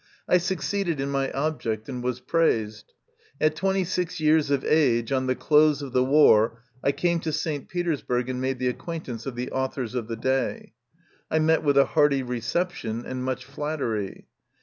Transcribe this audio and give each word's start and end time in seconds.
I 0.27 0.39
succeeded 0.39 0.99
in 0.99 1.11
my 1.11 1.29
object, 1.31 1.87
and 1.87 2.01
was 2.03 2.19
'J 2.21 2.25
praised. 2.27 2.93
At 3.39 3.55
twejitjz=ix 3.55 4.19
years 4.19 4.49
of 4.49 4.65
age, 4.65 5.11
on 5.11 5.27
the 5.27 5.35
close 5.35 5.83
of 5.83 5.93
the 5.93 6.03
war, 6.03 6.63
I 6.83 6.91
came 6.91 7.19
to 7.19 7.31
St. 7.31 7.69
Petersburg 7.69 8.27
and 8.27 8.41
made 8.41 8.57
the 8.57 8.67
acquaintance 8.67 9.27
of 9.27 9.35
the 9.35 9.51
authors 9.51 9.93
of 9.93 10.07
the 10.07 10.17
day. 10.17 10.73
I 11.29 11.37
met 11.37 11.63
with 11.63 11.77
a 11.77 11.85
hearty 11.85 12.23
reception 12.23 13.05
and 13.05 13.23
much 13.23 13.45
flattery. 13.45 14.25